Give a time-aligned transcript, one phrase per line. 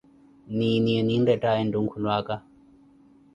[0.57, 2.35] Nini eni enrettaaye ntuulwaka?